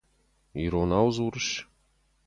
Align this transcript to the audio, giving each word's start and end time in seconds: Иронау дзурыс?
Иронау 0.63 1.07
дзурыс? 1.13 1.49